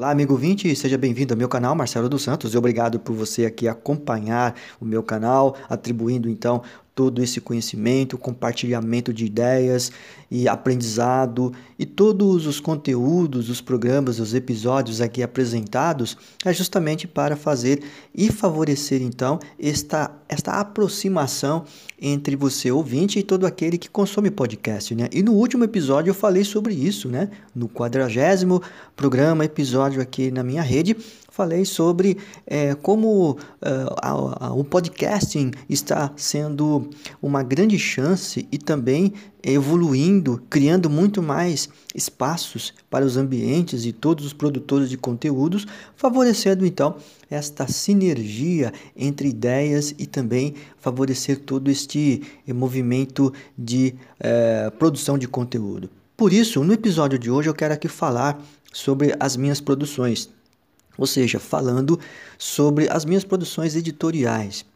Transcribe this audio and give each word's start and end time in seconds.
Olá, 0.00 0.12
amigo 0.12 0.34
20, 0.34 0.74
seja 0.76 0.96
bem-vindo 0.96 1.34
ao 1.34 1.36
meu 1.36 1.46
canal, 1.46 1.74
Marcelo 1.74 2.08
dos 2.08 2.22
Santos, 2.22 2.54
e 2.54 2.56
obrigado 2.56 2.98
por 2.98 3.14
você 3.14 3.44
aqui 3.44 3.68
acompanhar 3.68 4.54
o 4.80 4.84
meu 4.86 5.02
canal, 5.02 5.54
atribuindo 5.68 6.26
então 6.26 6.62
todo 7.00 7.22
esse 7.22 7.40
conhecimento, 7.40 8.18
compartilhamento 8.18 9.10
de 9.10 9.24
ideias 9.24 9.90
e 10.30 10.46
aprendizado 10.46 11.50
e 11.78 11.86
todos 11.86 12.46
os 12.46 12.60
conteúdos, 12.60 13.48
os 13.48 13.62
programas, 13.62 14.20
os 14.20 14.34
episódios 14.34 15.00
aqui 15.00 15.22
apresentados 15.22 16.14
é 16.44 16.52
justamente 16.52 17.08
para 17.08 17.36
fazer 17.36 17.82
e 18.14 18.30
favorecer 18.30 19.00
então 19.00 19.40
esta, 19.58 20.14
esta 20.28 20.60
aproximação 20.60 21.64
entre 21.98 22.36
você 22.36 22.70
ouvinte 22.70 23.18
e 23.18 23.22
todo 23.22 23.46
aquele 23.46 23.78
que 23.78 23.88
consome 23.88 24.30
podcast, 24.30 24.94
né? 24.94 25.08
E 25.10 25.22
no 25.22 25.32
último 25.32 25.64
episódio 25.64 26.10
eu 26.10 26.14
falei 26.14 26.44
sobre 26.44 26.74
isso, 26.74 27.08
né? 27.08 27.30
No 27.54 27.66
quadragésimo 27.66 28.62
programa, 28.94 29.46
episódio 29.46 30.02
aqui 30.02 30.30
na 30.30 30.42
minha 30.42 30.62
rede, 30.62 30.94
falei 31.40 31.64
sobre 31.64 32.18
é, 32.46 32.74
como 32.74 33.30
uh, 33.30 33.36
a, 34.02 34.48
a, 34.48 34.52
o 34.52 34.62
podcasting 34.62 35.52
está 35.70 36.12
sendo 36.14 36.90
uma 37.22 37.42
grande 37.42 37.78
chance 37.78 38.46
e 38.52 38.58
também 38.58 39.14
evoluindo, 39.42 40.42
criando 40.50 40.90
muito 40.90 41.22
mais 41.22 41.66
espaços 41.94 42.74
para 42.90 43.06
os 43.06 43.16
ambientes 43.16 43.86
e 43.86 43.92
todos 43.92 44.26
os 44.26 44.34
produtores 44.34 44.90
de 44.90 44.98
conteúdos, 44.98 45.66
favorecendo 45.96 46.66
então 46.66 46.96
esta 47.30 47.66
sinergia 47.66 48.70
entre 48.94 49.28
ideias 49.28 49.94
e 49.98 50.04
também 50.04 50.52
favorecer 50.76 51.38
todo 51.38 51.70
este 51.70 52.22
movimento 52.48 53.32
de 53.56 53.94
uh, 54.18 54.70
produção 54.72 55.16
de 55.16 55.26
conteúdo. 55.26 55.88
Por 56.18 56.34
isso, 56.34 56.62
no 56.62 56.74
episódio 56.74 57.18
de 57.18 57.30
hoje 57.30 57.48
eu 57.48 57.54
quero 57.54 57.72
aqui 57.72 57.88
falar 57.88 58.38
sobre 58.70 59.16
as 59.18 59.38
minhas 59.38 59.58
produções 59.58 60.28
ou 61.00 61.06
seja, 61.06 61.40
falando 61.40 61.98
sobre 62.38 62.86
as 62.90 63.06
minhas 63.06 63.24
produções 63.24 63.74
editoriais. 63.74 64.66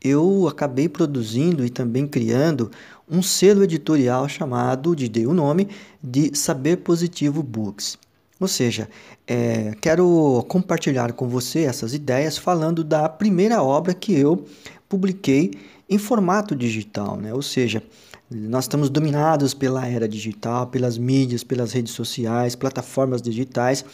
Eu 0.00 0.46
acabei 0.46 0.88
produzindo 0.88 1.66
e 1.66 1.70
também 1.70 2.06
criando 2.06 2.70
um 3.10 3.20
selo 3.20 3.64
editorial 3.64 4.28
chamado, 4.28 4.94
de 4.94 5.08
dei 5.08 5.26
o 5.26 5.34
nome, 5.34 5.68
de 6.00 6.36
Saber 6.36 6.78
Positivo 6.78 7.42
Books. 7.42 7.98
Ou 8.38 8.46
seja, 8.46 8.88
é, 9.26 9.74
quero 9.80 10.44
compartilhar 10.48 11.12
com 11.12 11.28
você 11.28 11.64
essas 11.64 11.94
ideias 11.94 12.38
falando 12.38 12.84
da 12.84 13.08
primeira 13.08 13.60
obra 13.60 13.92
que 13.92 14.14
eu 14.14 14.44
publiquei 14.88 15.52
em 15.90 15.98
formato 15.98 16.54
digital, 16.54 17.16
né? 17.16 17.34
Ou 17.34 17.42
seja, 17.42 17.82
nós 18.30 18.64
estamos 18.64 18.88
dominados 18.88 19.52
pela 19.52 19.86
era 19.86 20.08
digital, 20.08 20.68
pelas 20.68 20.96
mídias, 20.96 21.44
pelas 21.44 21.72
redes 21.72 21.92
sociais, 21.92 22.54
plataformas 22.54 23.20
digitais 23.20 23.84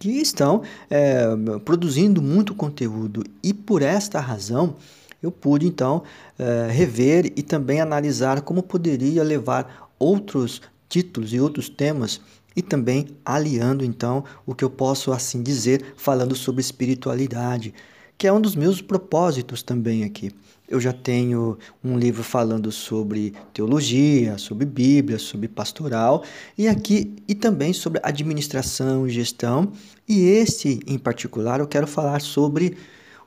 que 0.00 0.08
estão 0.08 0.62
é, 0.88 1.26
produzindo 1.62 2.22
muito 2.22 2.54
conteúdo. 2.54 3.22
E 3.42 3.52
por 3.52 3.82
esta 3.82 4.18
razão 4.18 4.74
eu 5.22 5.30
pude 5.30 5.66
então 5.66 6.02
é, 6.38 6.68
rever 6.72 7.30
e 7.36 7.42
também 7.42 7.82
analisar 7.82 8.40
como 8.40 8.62
poderia 8.62 9.22
levar 9.22 9.90
outros 9.98 10.62
títulos 10.88 11.34
e 11.34 11.38
outros 11.38 11.68
temas 11.68 12.18
e 12.56 12.62
também 12.62 13.08
aliando 13.24 13.84
então 13.84 14.24
o 14.46 14.54
que 14.54 14.64
eu 14.64 14.70
posso 14.70 15.12
assim 15.12 15.42
dizer 15.42 15.92
falando 15.96 16.34
sobre 16.34 16.62
espiritualidade, 16.62 17.74
que 18.20 18.26
é 18.26 18.32
um 18.32 18.38
dos 18.38 18.54
meus 18.54 18.82
propósitos 18.82 19.62
também 19.62 20.04
aqui. 20.04 20.30
Eu 20.68 20.78
já 20.78 20.92
tenho 20.92 21.56
um 21.82 21.98
livro 21.98 22.22
falando 22.22 22.70
sobre 22.70 23.32
teologia, 23.54 24.36
sobre 24.36 24.66
Bíblia, 24.66 25.18
sobre 25.18 25.48
pastoral 25.48 26.22
e 26.56 26.68
aqui 26.68 27.16
e 27.26 27.34
também 27.34 27.72
sobre 27.72 27.98
administração 28.04 29.08
e 29.08 29.10
gestão. 29.10 29.72
E 30.06 30.20
este 30.20 30.80
em 30.86 30.98
particular 30.98 31.60
eu 31.60 31.66
quero 31.66 31.86
falar 31.86 32.20
sobre 32.20 32.76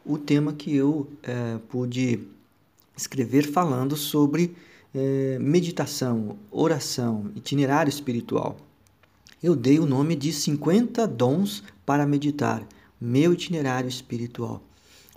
o 0.06 0.16
tema 0.16 0.54
que 0.54 0.76
eu 0.76 1.10
é, 1.24 1.58
pude 1.70 2.20
escrever 2.96 3.52
falando 3.52 3.98
sobre 3.98 4.56
é, 4.94 5.40
meditação, 5.40 6.38
oração, 6.52 7.32
itinerário 7.36 7.90
espiritual. 7.90 8.58
Eu 9.42 9.56
dei 9.56 9.80
o 9.80 9.88
nome 9.88 10.16
de 10.16 10.32
50 10.32 11.08
dons 11.08 11.64
para 11.84 12.06
meditar, 12.06 12.64
meu 13.02 13.34
itinerário 13.34 13.90
espiritual. 13.90 14.62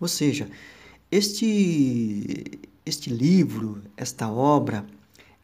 Ou 0.00 0.08
seja, 0.08 0.48
este, 1.10 2.60
este 2.84 3.10
livro, 3.10 3.82
esta 3.96 4.30
obra, 4.30 4.84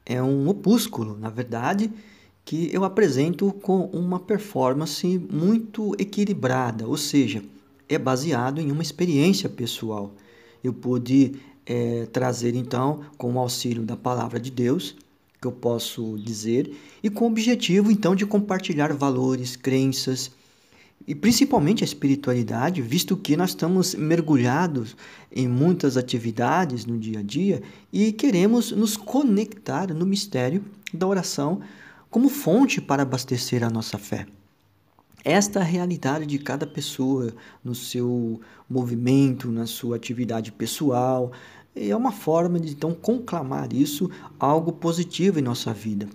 é 0.04 0.22
um 0.22 0.48
opúsculo, 0.48 1.16
na 1.16 1.30
verdade, 1.30 1.90
que 2.44 2.70
eu 2.72 2.84
apresento 2.84 3.52
com 3.52 3.84
uma 3.86 4.18
performance 4.18 5.06
muito 5.30 5.94
equilibrada, 5.98 6.86
ou 6.86 6.96
seja, 6.96 7.42
é 7.88 7.98
baseado 7.98 8.60
em 8.60 8.72
uma 8.72 8.82
experiência 8.82 9.48
pessoal. 9.48 10.12
Eu 10.62 10.72
pude 10.72 11.34
é, 11.64 12.06
trazer 12.06 12.54
então, 12.54 13.02
com 13.16 13.32
o 13.32 13.38
auxílio 13.38 13.82
da 13.82 13.96
palavra 13.96 14.41
de 14.41 14.50
Deus, 14.50 14.96
que 15.41 15.46
eu 15.46 15.52
posso 15.52 16.18
dizer, 16.18 16.72
e 17.02 17.10
com 17.10 17.24
o 17.24 17.28
objetivo 17.28 17.91
então 17.91 18.14
de 18.14 18.26
compartilhar 18.26 18.92
valores, 18.92 19.56
crenças, 19.56 20.30
e 21.06 21.14
principalmente 21.14 21.82
a 21.82 21.86
espiritualidade, 21.86 22.80
visto 22.80 23.16
que 23.16 23.36
nós 23.36 23.50
estamos 23.50 23.94
mergulhados 23.94 24.96
em 25.30 25.48
muitas 25.48 25.96
atividades 25.96 26.84
no 26.86 26.98
dia 26.98 27.20
a 27.20 27.22
dia 27.22 27.62
e 27.92 28.12
queremos 28.12 28.70
nos 28.72 28.96
conectar 28.96 29.92
no 29.92 30.06
mistério 30.06 30.64
da 30.92 31.06
oração 31.06 31.60
como 32.10 32.28
fonte 32.28 32.80
para 32.80 33.02
abastecer 33.02 33.64
a 33.64 33.70
nossa 33.70 33.98
fé. 33.98 34.26
Esta 35.24 35.60
é 35.60 35.62
realidade 35.62 36.26
de 36.26 36.38
cada 36.38 36.66
pessoa 36.66 37.32
no 37.64 37.74
seu 37.74 38.41
movimento, 38.68 39.50
na 39.50 39.66
sua 39.66 39.96
atividade 39.96 40.50
pessoal, 40.50 41.32
é 41.74 41.94
uma 41.96 42.12
forma 42.12 42.60
de 42.60 42.72
então 42.72 42.92
conclamar 42.92 43.72
isso 43.72 44.10
algo 44.38 44.72
positivo 44.72 45.38
em 45.38 45.42
nossa 45.42 45.72
vida. 45.72 46.08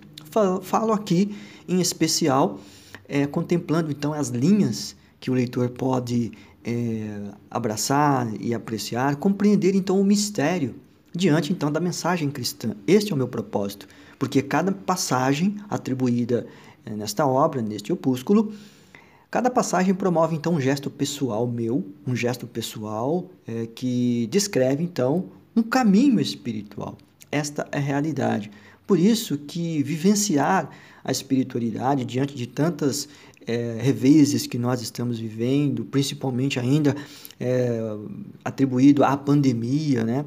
Falo 0.62 0.92
aqui 0.92 1.34
em 1.66 1.80
especial 1.80 2.60
é, 3.08 3.26
contemplando 3.26 3.90
então 3.90 4.12
as 4.12 4.28
linhas 4.28 4.94
que 5.18 5.30
o 5.30 5.34
leitor 5.34 5.70
pode 5.70 6.32
é, 6.64 7.32
abraçar 7.50 8.28
e 8.40 8.54
apreciar, 8.54 9.16
compreender 9.16 9.74
então 9.74 10.00
o 10.00 10.04
mistério 10.04 10.74
diante 11.14 11.52
então 11.52 11.72
da 11.72 11.80
mensagem 11.80 12.30
cristã. 12.30 12.76
Este 12.86 13.10
é 13.10 13.14
o 13.14 13.18
meu 13.18 13.26
propósito, 13.26 13.88
porque 14.18 14.42
cada 14.42 14.70
passagem 14.70 15.56
atribuída 15.68 16.46
é, 16.84 16.90
nesta 16.90 17.26
obra, 17.26 17.62
neste 17.62 17.92
opúsculo, 17.92 18.52
cada 19.30 19.50
passagem 19.50 19.94
promove 19.94 20.36
então 20.36 20.54
um 20.54 20.60
gesto 20.60 20.90
pessoal 20.90 21.46
meu, 21.46 21.84
um 22.06 22.14
gesto 22.14 22.46
pessoal 22.46 23.30
é, 23.46 23.66
que 23.66 24.28
descreve 24.30 24.84
então 24.84 25.30
um 25.56 25.62
caminho 25.62 26.20
espiritual. 26.20 26.96
Esta 27.30 27.66
é 27.72 27.78
a 27.78 27.80
realidade. 27.80 28.50
Por 28.88 28.98
isso 28.98 29.36
que 29.36 29.82
vivenciar 29.82 30.70
a 31.04 31.12
espiritualidade 31.12 32.06
diante 32.06 32.34
de 32.34 32.46
tantas 32.46 33.06
é, 33.46 33.76
reveses 33.82 34.46
que 34.46 34.56
nós 34.56 34.80
estamos 34.80 35.18
vivendo, 35.18 35.84
principalmente 35.84 36.58
ainda 36.58 36.96
é, 37.38 37.78
atribuído 38.42 39.04
à 39.04 39.14
pandemia, 39.14 40.04
né? 40.04 40.24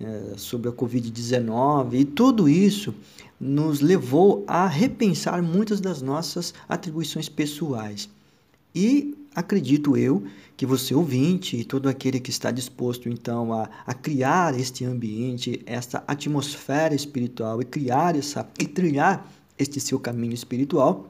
É, 0.00 0.34
sobre 0.36 0.68
a 0.68 0.72
Covid-19, 0.72 1.94
e 1.94 2.04
tudo 2.04 2.48
isso 2.48 2.92
nos 3.38 3.80
levou 3.80 4.42
a 4.48 4.66
repensar 4.66 5.40
muitas 5.40 5.80
das 5.80 6.02
nossas 6.02 6.52
atribuições 6.68 7.28
pessoais. 7.28 8.08
E 8.74 9.16
acredito 9.34 9.96
eu 9.96 10.24
que 10.56 10.66
você 10.66 10.94
ouvinte 10.94 11.56
e 11.56 11.64
todo 11.64 11.88
aquele 11.88 12.20
que 12.20 12.30
está 12.30 12.50
disposto 12.50 13.08
então 13.08 13.52
a, 13.52 13.68
a 13.86 13.94
criar 13.94 14.58
este 14.58 14.84
ambiente, 14.84 15.62
esta 15.66 16.02
atmosfera 16.06 16.94
espiritual 16.94 17.60
e 17.60 17.64
criar 17.64 18.16
essa 18.16 18.48
e 18.58 18.66
trilhar 18.66 19.30
este 19.58 19.80
seu 19.80 19.98
caminho 19.98 20.34
espiritual, 20.34 21.08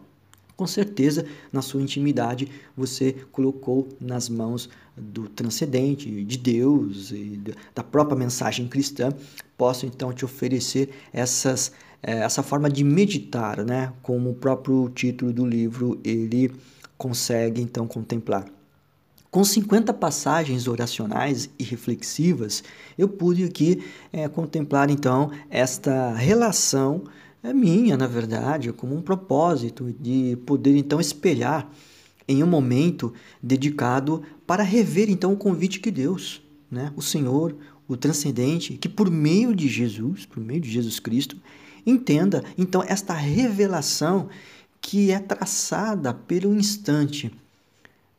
com 0.57 0.67
certeza 0.67 1.27
na 1.53 1.63
sua 1.63 1.83
intimidade 1.83 2.49
você 2.77 3.17
colocou 3.33 3.89
nas 4.01 4.29
mãos 4.29 4.69
do 4.97 5.29
transcendente, 5.29 6.25
de 6.25 6.39
Deus 6.39 7.11
e 7.11 7.41
da 7.75 7.83
própria 7.83 8.17
mensagem 8.17 8.69
cristã, 8.69 9.13
posso 9.57 9.87
então 9.87 10.13
te 10.13 10.25
oferecer 10.25 10.91
essas 11.13 11.73
eh, 12.03 12.19
essa 12.19 12.43
forma 12.43 12.69
de 12.69 12.85
meditar, 12.85 13.65
né? 13.65 13.93
Como 14.03 14.31
o 14.31 14.35
próprio 14.35 14.89
título 14.91 15.33
do 15.33 15.47
livro 15.47 16.01
ele 16.05 16.51
consegue 16.97 17.61
então 17.61 17.87
contemplar. 17.87 18.47
Com 19.31 19.43
50 19.43 19.95
passagens 19.95 20.69
oracionais 20.69 21.49
e 21.59 21.65
reflexivas, 21.65 22.63
eu 22.99 23.09
pude 23.09 23.45
aqui 23.45 23.83
é, 24.13 24.29
contemplar 24.29 24.91
então 24.91 25.31
esta 25.49 26.13
relação 26.13 27.05
é 27.43 27.53
minha, 27.53 27.97
na 27.97 28.07
verdade, 28.07 28.73
como 28.73 28.95
um 28.95 29.03
propósito 29.03 29.93
de 29.99 30.37
poder 30.47 30.77
então 30.77 31.01
espelhar 31.01 31.69
em 32.29 32.43
um 32.43 32.47
momento 32.47 33.13
dedicado 33.43 34.23
para 34.47 34.63
rever 34.63 35.11
então 35.11 35.33
o 35.33 35.37
convite 35.37 35.81
que 35.81 35.91
Deus, 35.91 36.43
né, 36.71 36.93
o 36.95 37.03
Senhor, 37.03 37.57
o 37.89 37.97
transcendente, 37.97 38.75
que 38.75 38.89
por 38.89 39.11
meio 39.11 39.55
de 39.55 39.67
Jesus, 39.67 40.25
por 40.25 40.41
meio 40.41 40.61
de 40.61 40.71
Jesus 40.71 41.01
Cristo, 41.01 41.37
entenda 41.85 42.45
então 42.57 42.83
esta 42.87 43.13
revelação 43.13 44.29
que 44.83 45.13
é 45.13 45.19
traçada 45.21 46.13
pelo 46.13 46.55
instante 46.55 47.33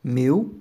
meu, 0.02 0.54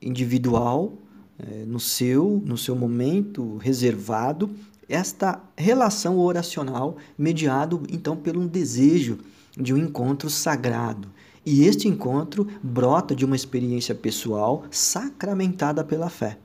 individual, 0.00 0.92
é, 1.38 1.64
no 1.64 1.80
seu, 1.80 2.40
no 2.44 2.56
seu 2.56 2.76
momento 2.76 3.56
reservado, 3.56 4.50
esta 4.88 5.42
relação 5.56 6.18
oracional 6.18 6.96
mediado 7.18 7.82
então 7.90 8.16
por 8.16 8.36
um 8.36 8.46
desejo 8.46 9.18
de 9.58 9.74
um 9.74 9.78
encontro 9.78 10.30
sagrado. 10.30 11.08
E 11.44 11.64
este 11.64 11.88
encontro 11.88 12.46
brota 12.62 13.14
de 13.14 13.24
uma 13.24 13.34
experiência 13.36 13.94
pessoal 13.94 14.64
sacramentada 14.70 15.82
pela 15.82 16.08
fé. 16.08 16.38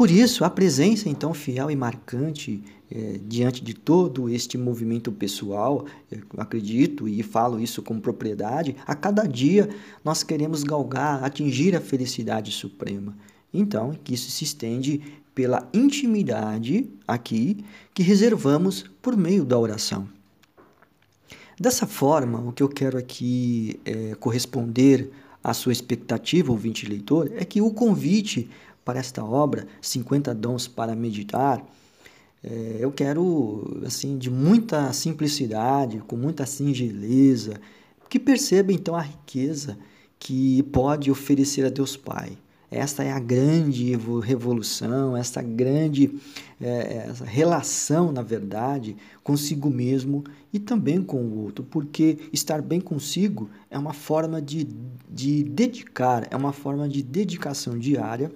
Por 0.00 0.10
isso, 0.10 0.46
a 0.46 0.48
presença 0.48 1.10
então 1.10 1.34
fiel 1.34 1.70
e 1.70 1.76
marcante 1.76 2.62
é, 2.90 3.20
diante 3.22 3.62
de 3.62 3.74
todo 3.74 4.30
este 4.30 4.56
movimento 4.56 5.12
pessoal, 5.12 5.84
acredito 6.38 7.06
e 7.06 7.22
falo 7.22 7.60
isso 7.60 7.82
com 7.82 8.00
propriedade, 8.00 8.74
a 8.86 8.94
cada 8.94 9.26
dia 9.26 9.68
nós 10.02 10.22
queremos 10.22 10.64
galgar, 10.64 11.22
atingir 11.22 11.76
a 11.76 11.82
felicidade 11.82 12.50
suprema. 12.50 13.14
Então, 13.52 13.94
que 14.02 14.14
isso 14.14 14.30
se 14.30 14.42
estende 14.42 15.02
pela 15.34 15.68
intimidade 15.74 16.88
aqui 17.06 17.62
que 17.92 18.02
reservamos 18.02 18.86
por 19.02 19.14
meio 19.18 19.44
da 19.44 19.58
oração. 19.58 20.08
Dessa 21.60 21.86
forma, 21.86 22.40
o 22.40 22.52
que 22.52 22.62
eu 22.62 22.70
quero 22.70 22.96
aqui 22.96 23.78
é, 23.84 24.14
corresponder 24.14 25.10
à 25.44 25.52
sua 25.52 25.72
expectativa, 25.72 26.50
ouvinte 26.50 26.86
leitor, 26.86 27.30
é 27.34 27.44
que 27.44 27.60
o 27.60 27.70
convite 27.70 28.48
para 28.90 28.98
esta 28.98 29.24
obra, 29.24 29.68
50 29.80 30.34
dons 30.34 30.66
para 30.66 30.96
meditar, 30.96 31.64
é, 32.42 32.78
eu 32.80 32.90
quero, 32.90 33.80
assim, 33.86 34.18
de 34.18 34.28
muita 34.28 34.92
simplicidade, 34.92 36.02
com 36.08 36.16
muita 36.16 36.44
singeleza, 36.44 37.60
que 38.08 38.18
perceba 38.18 38.72
então 38.72 38.96
a 38.96 39.02
riqueza 39.02 39.78
que 40.18 40.64
pode 40.64 41.08
oferecer 41.08 41.64
a 41.64 41.70
Deus 41.70 41.96
Pai. 41.96 42.36
Esta 42.70 43.02
é 43.02 43.10
a 43.10 43.18
grande 43.18 43.96
revolução, 44.22 45.16
esta 45.16 45.42
grande 45.42 46.20
é, 46.60 47.06
essa 47.08 47.24
relação, 47.24 48.12
na 48.12 48.22
verdade, 48.22 48.96
consigo 49.24 49.68
mesmo 49.68 50.22
e 50.52 50.58
também 50.58 51.02
com 51.02 51.22
o 51.22 51.38
outro, 51.38 51.64
porque 51.64 52.18
estar 52.32 52.62
bem 52.62 52.80
consigo 52.80 53.50
é 53.70 53.78
uma 53.78 53.92
forma 53.92 54.40
de, 54.40 54.68
de 55.08 55.42
dedicar, 55.42 56.28
é 56.30 56.36
uma 56.36 56.52
forma 56.52 56.88
de 56.88 57.02
dedicação 57.02 57.78
diária 57.78 58.30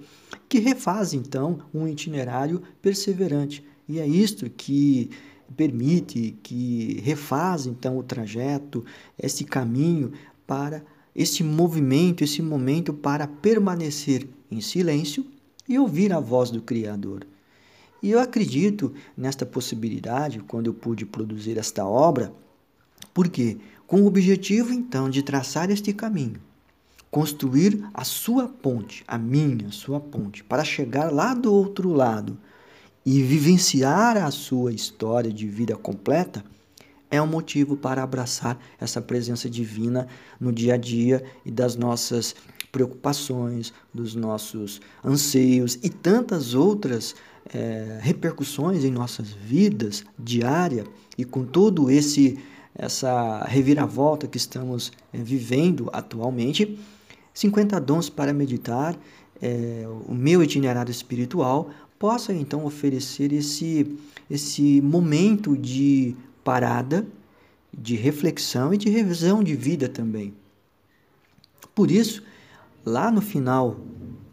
que 0.49 0.59
refaz 0.59 1.13
então 1.13 1.59
um 1.73 1.87
itinerário 1.87 2.61
perseverante. 2.81 3.63
E 3.87 3.99
é 3.99 4.07
isto 4.07 4.49
que 4.49 5.09
permite, 5.55 6.35
que 6.41 6.99
refaz 7.03 7.67
então 7.67 7.97
o 7.97 8.03
trajeto, 8.03 8.83
esse 9.17 9.43
caminho 9.43 10.11
para 10.47 10.83
este 11.15 11.43
movimento, 11.43 12.23
esse 12.23 12.41
momento 12.41 12.93
para 12.93 13.27
permanecer 13.27 14.27
em 14.51 14.59
silêncio 14.59 15.25
e 15.67 15.79
ouvir 15.79 16.11
a 16.11 16.19
voz 16.19 16.51
do 16.51 16.61
Criador. 16.61 17.25
E 18.03 18.11
eu 18.11 18.19
acredito 18.19 18.93
nesta 19.17 19.45
possibilidade 19.45 20.39
quando 20.39 20.67
eu 20.67 20.73
pude 20.73 21.05
produzir 21.05 21.57
esta 21.57 21.85
obra, 21.85 22.33
porque 23.13 23.57
com 23.87 24.01
o 24.01 24.07
objetivo 24.07 24.73
então 24.73 25.09
de 25.09 25.23
traçar 25.23 25.71
este 25.71 25.93
caminho, 25.93 26.39
construir 27.09 27.83
a 27.93 28.03
sua 28.03 28.47
ponte, 28.47 29.03
a 29.07 29.17
minha, 29.17 29.71
sua 29.71 29.99
ponte, 29.99 30.43
para 30.43 30.63
chegar 30.63 31.11
lá 31.11 31.33
do 31.33 31.51
outro 31.53 31.93
lado 31.93 32.37
e 33.05 33.21
vivenciar 33.21 34.17
a 34.17 34.29
sua 34.31 34.73
história 34.73 35.31
de 35.31 35.47
vida 35.47 35.75
completa, 35.75 36.43
é 37.09 37.21
um 37.21 37.27
motivo 37.27 37.77
para 37.77 38.03
abraçar 38.03 38.59
essa 38.79 39.01
presença 39.01 39.49
divina 39.49 40.07
no 40.39 40.51
dia 40.51 40.73
a 40.73 40.77
dia 40.77 41.23
e 41.45 41.51
das 41.51 41.75
nossas 41.75 42.35
preocupações, 42.71 43.73
dos 43.93 44.15
nossos 44.15 44.81
anseios 45.03 45.79
e 45.81 45.89
tantas 45.89 46.53
outras 46.53 47.15
é, 47.53 47.99
repercussões 48.01 48.83
em 48.83 48.91
nossas 48.91 49.29
vidas 49.29 50.03
diária 50.17 50.83
e 51.17 51.23
com 51.23 51.45
todo 51.45 51.89
esse 51.89 52.37
essa 52.77 53.45
reviravolta 53.45 54.27
que 54.27 54.35
estamos 54.35 54.91
é, 55.13 55.17
vivendo 55.17 55.89
atualmente, 55.93 56.77
50 57.33 57.79
dons 57.79 58.09
para 58.09 58.33
meditar, 58.33 58.97
é, 59.41 59.85
o 60.05 60.13
meu 60.13 60.43
itinerário 60.43 60.91
espiritual 60.91 61.69
possa 61.97 62.33
então 62.33 62.65
oferecer 62.65 63.31
esse 63.31 63.97
esse 64.29 64.81
momento 64.81 65.55
de 65.55 66.15
parada, 66.45 67.05
de 67.77 67.95
reflexão 67.95 68.73
e 68.73 68.77
de 68.77 68.87
revisão 68.89 69.43
de 69.43 69.55
vida 69.55 69.89
também. 69.89 70.33
Por 71.73 71.91
isso, 71.91 72.23
lá 72.85 73.11
no 73.11 73.19
final 73.19 73.75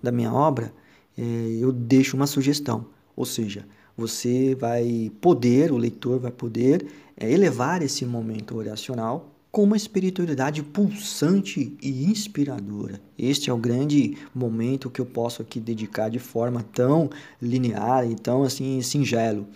da 0.00 0.12
minha 0.12 0.32
obra, 0.32 0.72
é, 1.18 1.22
eu 1.58 1.72
deixo 1.72 2.16
uma 2.16 2.26
sugestão, 2.26 2.86
ou 3.16 3.24
seja, 3.24 3.66
você 3.96 4.54
vai 4.54 5.10
poder, 5.20 5.72
o 5.72 5.76
leitor 5.76 6.20
vai 6.20 6.30
poder 6.30 6.86
é, 7.16 7.30
elevar 7.30 7.82
esse 7.82 8.04
momento 8.06 8.56
oracional 8.56 9.31
com 9.52 9.64
uma 9.64 9.76
espiritualidade 9.76 10.62
pulsante 10.62 11.76
e 11.82 12.06
inspiradora. 12.06 13.02
Este 13.18 13.50
é 13.50 13.52
o 13.52 13.58
grande 13.58 14.16
momento 14.34 14.88
que 14.88 14.98
eu 14.98 15.04
posso 15.04 15.42
aqui 15.42 15.60
dedicar 15.60 16.08
de 16.08 16.18
forma 16.18 16.64
tão 16.72 17.10
linear 17.40 18.10
e 18.10 18.14
tão 18.14 18.44
assim 18.44 18.80
singelo. 18.80 19.46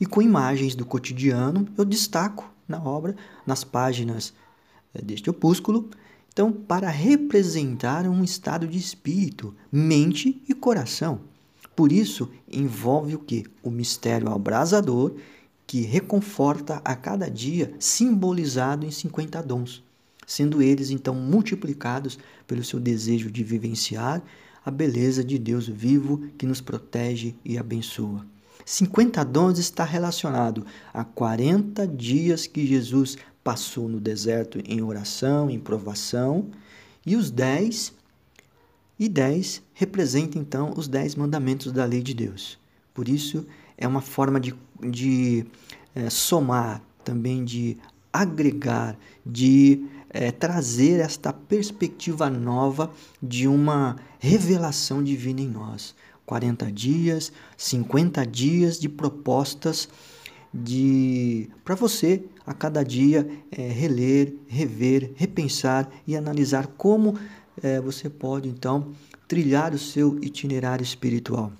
E 0.00 0.06
com 0.06 0.22
imagens 0.22 0.74
do 0.74 0.86
cotidiano, 0.86 1.68
eu 1.76 1.84
destaco 1.84 2.50
na 2.66 2.82
obra, 2.82 3.14
nas 3.46 3.62
páginas 3.62 4.32
eh, 4.94 5.02
deste 5.02 5.28
opúsculo, 5.28 5.90
então, 6.32 6.50
para 6.50 6.88
representar 6.88 8.08
um 8.08 8.24
estado 8.24 8.66
de 8.66 8.78
espírito, 8.78 9.54
mente 9.70 10.42
e 10.48 10.54
coração. 10.54 11.20
Por 11.76 11.92
isso, 11.92 12.30
envolve 12.50 13.16
o 13.16 13.18
que? 13.18 13.44
O 13.62 13.70
mistério 13.70 14.30
abrasador 14.30 15.14
que 15.72 15.80
reconforta 15.80 16.82
a 16.84 16.94
cada 16.94 17.30
dia, 17.30 17.72
simbolizado 17.78 18.84
em 18.84 18.90
50 18.90 19.42
dons, 19.42 19.82
sendo 20.26 20.60
eles 20.60 20.90
então 20.90 21.14
multiplicados 21.14 22.18
pelo 22.46 22.62
seu 22.62 22.78
desejo 22.78 23.30
de 23.30 23.42
vivenciar 23.42 24.22
a 24.62 24.70
beleza 24.70 25.24
de 25.24 25.38
Deus 25.38 25.66
vivo 25.66 26.28
que 26.36 26.44
nos 26.44 26.60
protege 26.60 27.34
e 27.42 27.56
abençoa. 27.56 28.26
50 28.66 29.24
dons 29.24 29.58
está 29.58 29.82
relacionado 29.82 30.66
a 30.92 31.04
40 31.04 31.88
dias 31.88 32.46
que 32.46 32.66
Jesus 32.66 33.16
passou 33.42 33.88
no 33.88 33.98
deserto 33.98 34.60
em 34.66 34.82
oração, 34.82 35.48
em 35.48 35.58
provação, 35.58 36.50
e 37.06 37.16
os 37.16 37.30
10 37.30 37.94
e 38.98 39.08
10 39.08 39.62
representa 39.72 40.38
então 40.38 40.74
os 40.76 40.86
10 40.86 41.14
mandamentos 41.14 41.72
da 41.72 41.86
lei 41.86 42.02
de 42.02 42.12
Deus. 42.12 42.58
Por 42.92 43.08
isso 43.08 43.46
é 43.76 43.86
uma 43.86 44.00
forma 44.00 44.38
de, 44.38 44.54
de 44.80 45.46
é, 45.94 46.10
somar, 46.10 46.82
também 47.04 47.44
de 47.44 47.76
agregar, 48.12 48.96
de 49.24 49.84
é, 50.10 50.30
trazer 50.30 51.00
esta 51.00 51.32
perspectiva 51.32 52.28
nova 52.28 52.90
de 53.22 53.48
uma 53.48 53.96
revelação 54.18 55.02
divina 55.02 55.40
em 55.40 55.48
nós. 55.48 55.94
40 56.26 56.70
dias, 56.70 57.32
50 57.56 58.24
dias 58.26 58.78
de 58.78 58.88
propostas 58.88 59.88
de 60.54 61.48
para 61.64 61.74
você 61.74 62.22
a 62.46 62.52
cada 62.52 62.82
dia 62.82 63.26
é, 63.50 63.68
reler, 63.68 64.34
rever, 64.46 65.12
repensar 65.16 65.88
e 66.06 66.16
analisar 66.16 66.66
como 66.66 67.18
é, 67.62 67.80
você 67.80 68.10
pode 68.10 68.48
então 68.48 68.92
trilhar 69.26 69.72
o 69.72 69.78
seu 69.78 70.18
itinerário 70.22 70.82
espiritual. 70.82 71.52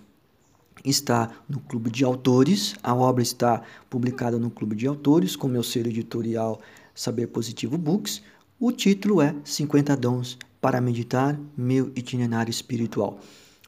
Está 0.85 1.31
no 1.49 1.61
Clube 1.61 1.91
de 1.91 2.05
Autores, 2.05 2.75
a 2.83 2.95
obra 2.95 3.23
está 3.23 3.63
publicada 3.89 4.39
no 4.39 4.51
Clube 4.51 4.75
de 4.75 4.87
Autores, 4.87 5.37
com 5.37 5.49
meu 5.49 5.63
selo 5.63 5.89
editorial 5.89 6.61
Saber 6.95 7.29
Positivo 7.29 7.79
Books. 7.79 8.23
O 8.59 8.73
título 8.73 9.23
é 9.23 9.35
50 9.45 9.97
Dons 9.97 10.39
para 10.61 10.81
Meditar 10.81 11.39
Meu 11.57 11.93
Itinerário 11.97 12.51
Espiritual. 12.51 13.19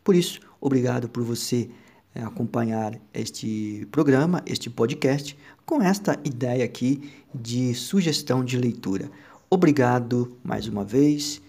Por 0.02 0.14
isso, 0.14 0.40
obrigado 0.60 1.08
por 1.08 1.22
você 1.22 1.70
é, 2.14 2.22
acompanhar 2.22 3.00
este 3.12 3.86
programa, 3.90 4.42
este 4.46 4.70
podcast, 4.70 5.36
com 5.66 5.82
esta 5.82 6.18
ideia 6.24 6.64
aqui 6.64 7.10
de 7.34 7.74
sugestão 7.74 8.44
de 8.44 8.56
leitura. 8.56 9.10
Obrigado 9.50 10.36
mais 10.44 10.68
uma 10.68 10.84
vez 10.84 11.42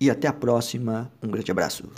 e 0.00 0.10
até 0.10 0.26
a 0.26 0.32
próxima. 0.32 1.12
Um 1.22 1.28
grande 1.28 1.50
abraço. 1.50 1.88